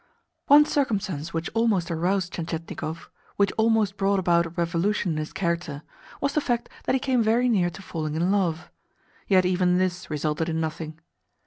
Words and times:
One 0.47 0.65
circumstance 0.65 1.31
which 1.31 1.51
almost 1.53 1.91
aroused 1.91 2.33
Tientietnikov, 2.33 3.09
which 3.35 3.51
almost 3.51 3.97
brought 3.97 4.17
about 4.17 4.47
a 4.47 4.49
revolution 4.49 5.11
in 5.11 5.17
his 5.19 5.31
character, 5.31 5.83
was 6.19 6.33
the 6.33 6.41
fact 6.41 6.69
that 6.85 6.95
he 6.95 6.99
came 6.99 7.21
very 7.21 7.47
near 7.47 7.69
to 7.69 7.83
falling 7.83 8.15
in 8.15 8.31
love. 8.31 8.71
Yet 9.27 9.45
even 9.45 9.77
this 9.77 10.09
resulted 10.09 10.49
in 10.49 10.59
nothing. 10.59 10.97